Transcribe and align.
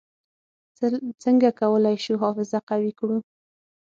څنګه 1.23 1.49
کولای 1.61 1.95
شو 2.03 2.13
حافظه 2.23 2.59
قوي 2.69 2.91
کړو؟ 2.99 3.17